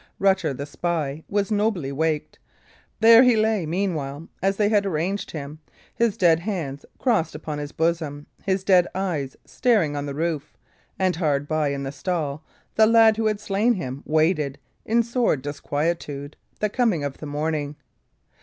[0.17, 2.39] Rutter, the spy, was nobly waked.
[3.01, 5.59] There he lay, meanwhile, as they had arranged him,
[5.93, 10.57] his dead hands crossed upon his bosom, his dead eyes staring on the roof;
[10.97, 12.43] and hard by, in the stall,
[12.73, 17.75] the lad who had slain him waited, in sore disquietude, the coming of the morning.